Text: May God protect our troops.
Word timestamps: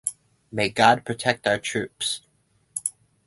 May 0.51 0.69
God 0.69 1.05
protect 1.05 1.45
our 1.45 1.59
troops. 1.59 2.21